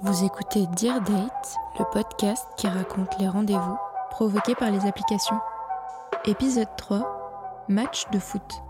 [0.00, 3.76] Vous écoutez Dear Date, le podcast qui raconte les rendez-vous
[4.10, 5.38] provoqués par les applications.
[6.24, 8.62] Épisode 3, match de foot.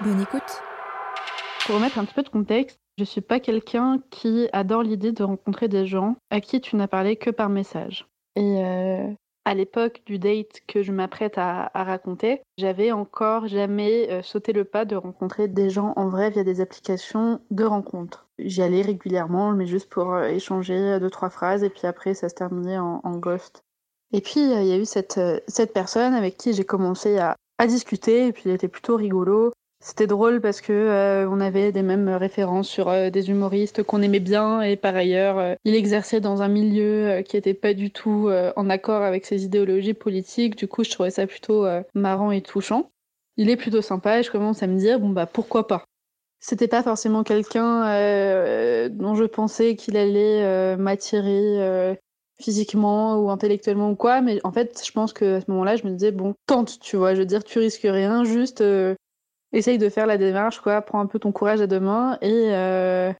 [0.00, 0.62] Bonne écoute.
[1.64, 5.22] Pour remettre un petit peu de contexte, je suis pas quelqu'un qui adore l'idée de
[5.22, 8.08] rencontrer des gens à qui tu n'as parlé que par message.
[8.34, 9.08] Et euh,
[9.46, 14.64] à l'époque du date que je m'apprête à, raconter, j'avais encore jamais euh, sauté le
[14.64, 18.26] pas de rencontrer des gens en vrai via des applications de rencontres.
[18.40, 22.28] J'y allais régulièrement, mais juste pour euh, échanger deux, trois phrases, et puis après, ça
[22.28, 23.62] se terminait en, ghost.
[24.12, 27.16] Et puis, euh, il y a eu cette, euh, cette personne avec qui j'ai commencé
[27.18, 29.52] à, à discuter, et puis il était plutôt rigolo.
[29.86, 34.02] C'était drôle parce que euh, on avait des mêmes références sur euh, des humoristes qu'on
[34.02, 37.92] aimait bien et par ailleurs euh, il exerçait dans un milieu qui était pas du
[37.92, 40.56] tout en accord avec ses idéologies politiques.
[40.56, 42.90] Du coup, je trouvais ça plutôt marrant et touchant.
[43.36, 45.84] Il est plutôt sympa et je commence à me dire bon bah pourquoi pas?
[46.40, 47.82] C'était pas forcément quelqu'un
[48.88, 51.96] dont je pensais qu'il allait m'attirer
[52.40, 55.84] physiquement ou intellectuellement ou quoi, mais en fait, je pense que à ce moment-là, je
[55.86, 58.62] me disais bon, tente, tu vois, je veux dire, tu risques rien, juste
[59.56, 62.54] essaye de faire la démarche, quoi, prends un peu ton courage à deux mains et
[62.54, 63.12] euh,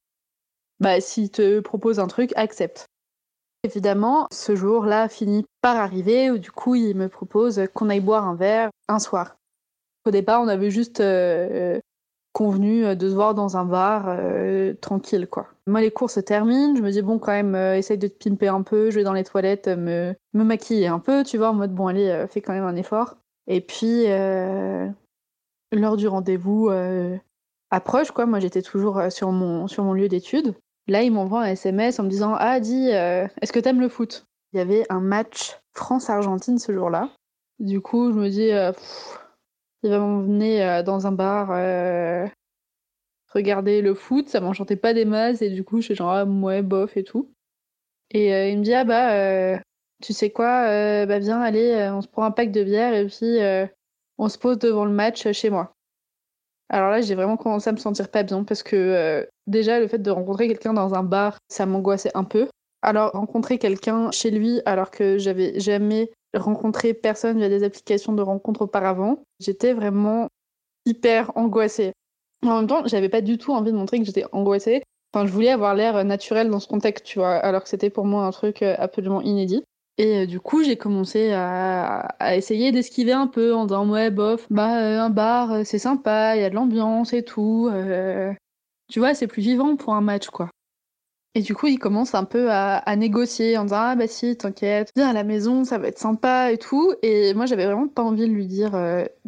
[0.80, 2.86] bah, s'il te propose un truc, accepte.
[3.64, 8.26] Évidemment, ce jour-là finit par arriver où du coup, il me propose qu'on aille boire
[8.26, 9.36] un verre un soir.
[10.04, 11.80] Au départ, on avait juste euh,
[12.32, 15.48] convenu de se voir dans un bar euh, tranquille, quoi.
[15.66, 18.28] Moi, les cours se terminent, je me dis, bon, quand même, euh, essaye de te
[18.28, 21.48] pimper un peu, je vais dans les toilettes, me, me maquiller un peu, tu vois,
[21.48, 23.16] en mode, bon, allez, euh, fais quand même un effort.
[23.48, 24.86] Et puis, euh,
[25.72, 27.16] l'heure du rendez-vous euh,
[27.70, 28.26] approche, quoi.
[28.26, 30.54] Moi, j'étais toujours euh, sur mon, lieu d'études.
[30.88, 33.88] Là, il m'envoie un SMS en me disant Ah, dis, euh, est-ce que t'aimes le
[33.88, 34.26] foot?
[34.52, 37.10] Il y avait un match France-Argentine ce jour-là.
[37.58, 38.48] Du coup, je me dis
[39.82, 41.50] Il va m'emmener dans un bar
[43.34, 44.28] regarder le foot.
[44.28, 47.04] Ça m'enchantait pas des masses et du coup, je suis genre Ah, ouais, bof et
[47.04, 47.32] tout.
[48.10, 49.60] Et il me dit Ah, bah,
[50.00, 53.38] tu sais quoi Bah, viens, allez, on se prend un pack de bière et puis
[54.18, 55.72] on se pose devant le match euh, chez moi.
[56.68, 59.86] Alors là, j'ai vraiment commencé à me sentir pas bien parce que euh, déjà, le
[59.86, 62.48] fait de rencontrer quelqu'un dans un bar, ça m'angoissait un peu.
[62.82, 68.22] Alors, rencontrer quelqu'un chez lui alors que j'avais jamais rencontré personne via des applications de
[68.22, 70.28] rencontres auparavant, j'étais vraiment
[70.84, 71.92] hyper angoissée.
[72.44, 74.82] En même temps, j'avais pas du tout envie de montrer que j'étais angoissée.
[75.12, 78.04] Enfin, je voulais avoir l'air naturel dans ce contexte, tu vois, alors que c'était pour
[78.04, 79.62] moi un truc euh, absolument inédit.
[79.98, 84.46] Et euh, du coup, j'ai commencé à, essayer d'esquiver un peu en disant ouais, bof,
[84.50, 87.70] bah euh, un bar, euh, c'est sympa, il y a de l'ambiance et tout.
[88.88, 90.50] tu vois, c'est plus vivant pour un match, quoi.
[91.34, 94.36] Et du coup, il commence un peu à, à négocier en disant ah bah si,
[94.38, 96.94] t'inquiète, viens à la maison, ça va être sympa et tout.
[97.02, 98.72] Et moi, j'avais vraiment pas envie de lui dire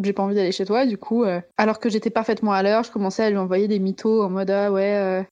[0.02, 0.86] j'ai pas envie d'aller chez toi.
[0.86, 1.24] Du coup,
[1.58, 4.50] alors que j'étais parfaitement à l'heure, je commençais à lui envoyer des mythos en mode
[4.50, 5.26] ah ouais.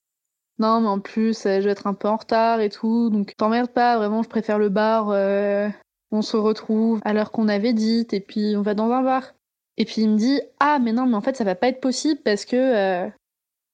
[0.59, 3.35] Non, mais en plus, euh, je vais être un peu en retard et tout, donc
[3.37, 5.11] t'emmerdes pas, vraiment, je préfère le bar.
[5.11, 5.69] euh,
[6.11, 9.35] on se retrouve à l'heure qu'on avait dite, et puis on va dans un bar.
[9.77, 11.81] Et puis il me dit Ah, mais non, mais en fait, ça va pas être
[11.81, 13.11] possible parce que euh,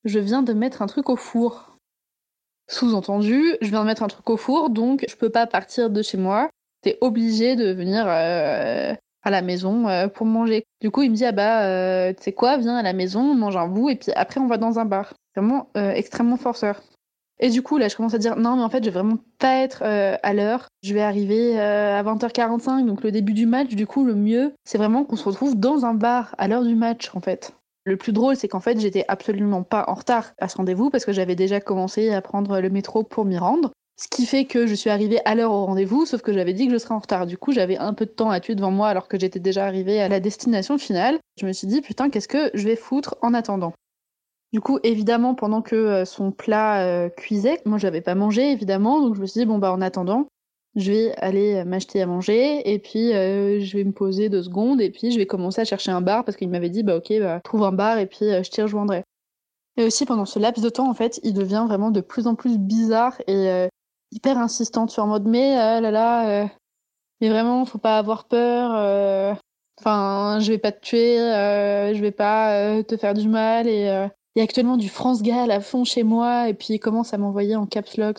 [0.04, 1.76] je viens de mettre un truc au four.
[2.68, 6.02] Sous-entendu, je viens de mettre un truc au four, donc je peux pas partir de
[6.02, 6.50] chez moi.
[6.82, 10.64] T'es obligé de venir à la maison pour manger.
[10.80, 13.34] Du coup, il me dit Ah bah, tu sais quoi, viens à la maison, on
[13.34, 15.14] mange un bout, et puis après, on va dans un bar.
[15.36, 16.82] Vraiment euh, extrêmement forceur.
[17.40, 19.18] Et du coup, là, je commence à dire non, mais en fait, je vais vraiment
[19.38, 20.68] pas être euh, à l'heure.
[20.82, 23.70] Je vais arriver euh, à 20h45, donc le début du match.
[23.74, 26.76] Du coup, le mieux, c'est vraiment qu'on se retrouve dans un bar à l'heure du
[26.76, 27.52] match, en fait.
[27.84, 31.04] Le plus drôle, c'est qu'en fait, j'étais absolument pas en retard à ce rendez-vous parce
[31.04, 33.72] que j'avais déjà commencé à prendre le métro pour m'y rendre.
[34.00, 36.66] Ce qui fait que je suis arrivée à l'heure au rendez-vous, sauf que j'avais dit
[36.66, 37.26] que je serais en retard.
[37.26, 39.66] Du coup, j'avais un peu de temps à tuer devant moi alors que j'étais déjà
[39.66, 41.18] arrivée à la destination finale.
[41.40, 43.72] Je me suis dit, putain, qu'est-ce que je vais foutre en attendant?
[44.52, 49.00] Du coup, évidemment, pendant que euh, son plat euh, cuisait, moi j'avais pas mangé évidemment,
[49.00, 50.26] donc je me suis dit bon bah en attendant,
[50.76, 54.80] je vais aller euh, m'acheter à manger et puis je vais me poser deux secondes
[54.80, 57.12] et puis je vais commencer à chercher un bar parce qu'il m'avait dit bah ok
[57.20, 59.04] bah trouve un bar et puis je t'y rejoindrai.
[59.78, 62.34] Et aussi pendant ce laps de temps en fait, il devient vraiment de plus en
[62.34, 63.68] plus bizarre et
[64.10, 66.48] hyper insistant sur en mode mais là là,
[67.20, 69.38] mais vraiment faut pas avoir peur.
[69.80, 74.38] Enfin, je vais pas te tuer, je vais pas te faire du mal et il
[74.38, 77.18] y a actuellement du France Gall à fond chez moi, et puis il commence à
[77.18, 78.18] m'envoyer en caps lock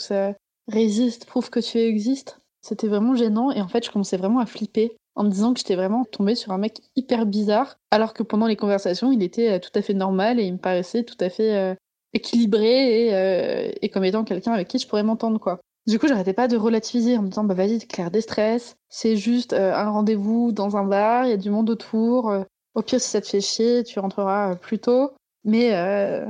[0.68, 2.40] Résiste, prouve que tu existes.
[2.62, 5.60] C'était vraiment gênant, et en fait, je commençais vraiment à flipper en me disant que
[5.60, 9.52] j'étais vraiment tombée sur un mec hyper bizarre, alors que pendant les conversations, il était
[9.52, 11.76] euh, tout à fait normal et il me paraissait tout à fait euh,
[12.14, 15.60] équilibré et, euh, et comme étant quelqu'un avec qui je pourrais m'entendre, quoi.
[15.86, 19.18] Du coup, j'arrêtais pas de relativiser en me disant, bah vas-y, déclare des stress, c'est
[19.18, 22.34] juste un rendez-vous dans un bar, il y a du monde autour,
[22.74, 25.12] au pire, si ça te fait chier, tu rentreras plus tôt,
[25.44, 26.26] mais euh,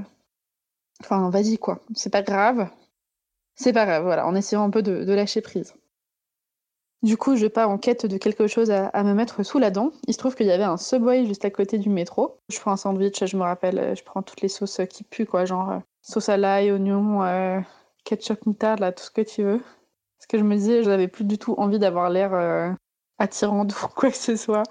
[1.01, 2.69] enfin, vas-y, quoi, c'est pas grave.
[3.55, 5.73] c'est pas grave, voilà, en essayant un peu de, lâcher prise.
[7.03, 9.91] Du coup, je pars en quête de quelque chose à, me mettre sous la dent.
[10.07, 12.39] Il se trouve qu'il y avait un Subway juste à côté du métro.
[12.49, 15.43] Je prends un sandwich, je me rappelle, je prends toutes les sauces qui puent, quoi,
[15.43, 17.59] genre euh, sauce à l'ail, oignon, euh,
[18.05, 19.59] ketchup, moutarde, là, tout ce que tu veux.
[19.59, 22.71] Parce que je me disais, je n'avais plus du tout envie d'avoir l'air euh,
[23.19, 24.63] attirante ou quoi que ce soit.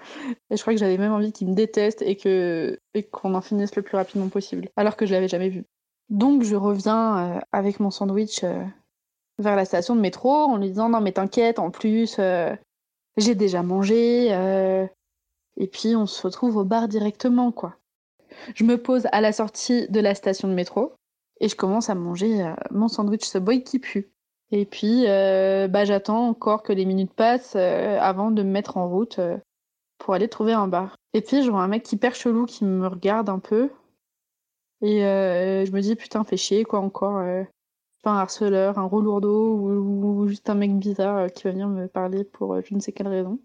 [0.49, 3.41] Et je crois que j'avais même envie qu'ils me détestent et que et qu'on en
[3.41, 5.65] finisse le plus rapidement possible, alors que je l'avais jamais vu.
[6.09, 8.63] Donc je reviens euh, avec mon sandwich euh,
[9.39, 12.55] vers la station de métro en lui disant non mais t'inquiète, en plus euh,
[13.17, 14.27] j'ai déjà mangé
[15.57, 17.77] et puis on se retrouve au bar directement quoi.
[18.55, 20.93] Je me pose à la sortie de la station de métro
[21.39, 24.12] et je commence à manger mon sandwich Subway qui pue.
[24.53, 29.19] Et puis bah, j'attends encore que les minutes passent avant de me mettre en route
[29.97, 30.95] pour aller trouver un bar.
[31.13, 33.71] Et puis je vois un mec hyper chelou qui me regarde un peu
[34.83, 37.17] et euh, je me dis, putain, fais chier, quoi, encore.
[37.19, 37.43] Euh,
[38.03, 41.69] pas un harceleur, un relourdeau ou, ou, juste un mec bizarre euh, qui va venir
[41.69, 43.39] me parler pour je ne sais quelle raison.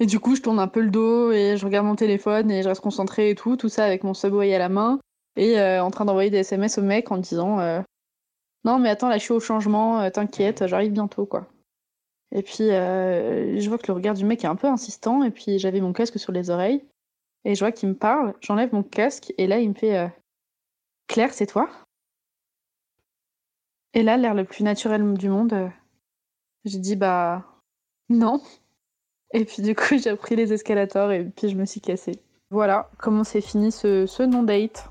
[0.00, 2.62] Et du coup, je tourne un peu le dos et je regarde mon téléphone et
[2.62, 4.98] je reste concentrée et tout, tout ça avec mon subway à la main
[5.36, 7.58] et en train d'envoyer des SMS au mec en disant
[8.64, 11.46] Non, mais attends, là, je suis au changement, t'inquiète, j'arrive bientôt, quoi.
[12.32, 15.58] Et puis, je vois que le regard du mec est un peu insistant et puis
[15.58, 16.84] j'avais mon casque sur les oreilles
[17.44, 20.10] et je vois qu'il me parle, j'enlève mon casque et là, il me fait
[21.08, 21.70] Claire, c'est toi?
[23.94, 25.68] Et là, l'air le plus naturel du monde, euh,
[26.64, 27.44] j'ai dit bah
[28.10, 28.42] non.
[29.32, 32.20] Et puis du coup, j'ai pris les escalators et puis je me suis cassée.
[32.50, 34.90] Voilà comment s'est fini ce, ce non-date.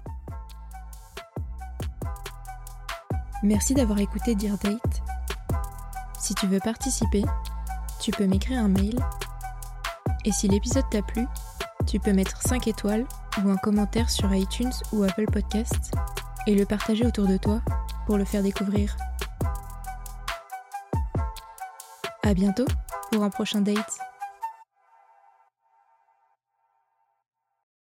[3.44, 5.04] Merci d'avoir écouté Dear Date.
[6.20, 7.24] Si tu veux participer,
[8.00, 8.98] tu peux m'écrire un mail.
[10.26, 11.28] Et si l'épisode t'a plu,
[11.86, 13.06] tu peux mettre 5 étoiles
[13.44, 15.94] ou un commentaire sur iTunes ou Apple Podcasts
[16.48, 17.62] et le partager autour de toi
[18.08, 18.98] pour le faire découvrir.
[22.24, 22.66] À bientôt
[23.12, 23.97] pour un prochain date.